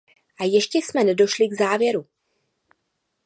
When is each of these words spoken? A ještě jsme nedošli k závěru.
A 0.39 0.43
ještě 0.43 0.77
jsme 0.77 1.03
nedošli 1.03 1.47
k 1.47 1.53
závěru. 1.57 2.07